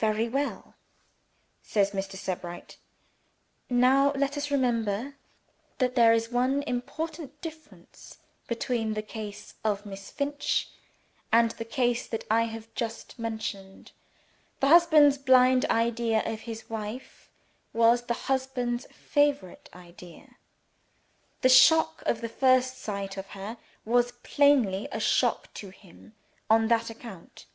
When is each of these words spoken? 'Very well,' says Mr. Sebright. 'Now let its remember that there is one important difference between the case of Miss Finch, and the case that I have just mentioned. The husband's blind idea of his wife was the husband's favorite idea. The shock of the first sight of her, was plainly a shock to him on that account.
'Very 0.00 0.28
well,' 0.28 0.74
says 1.62 1.92
Mr. 1.92 2.16
Sebright. 2.16 2.76
'Now 3.68 4.10
let 4.14 4.36
its 4.36 4.50
remember 4.50 5.14
that 5.78 5.94
there 5.94 6.12
is 6.12 6.28
one 6.32 6.64
important 6.64 7.40
difference 7.40 8.18
between 8.48 8.94
the 8.94 9.00
case 9.02 9.54
of 9.62 9.86
Miss 9.86 10.10
Finch, 10.10 10.70
and 11.30 11.52
the 11.52 11.64
case 11.64 12.08
that 12.08 12.24
I 12.28 12.46
have 12.46 12.74
just 12.74 13.16
mentioned. 13.16 13.92
The 14.58 14.66
husband's 14.66 15.18
blind 15.18 15.64
idea 15.66 16.24
of 16.26 16.40
his 16.40 16.68
wife 16.68 17.30
was 17.72 18.02
the 18.06 18.14
husband's 18.26 18.86
favorite 18.86 19.70
idea. 19.72 20.34
The 21.42 21.48
shock 21.48 22.02
of 22.06 22.22
the 22.22 22.28
first 22.28 22.76
sight 22.76 23.16
of 23.16 23.28
her, 23.38 23.56
was 23.84 24.10
plainly 24.10 24.88
a 24.90 24.98
shock 24.98 25.54
to 25.54 25.68
him 25.70 26.16
on 26.50 26.66
that 26.66 26.90
account. 26.90 27.46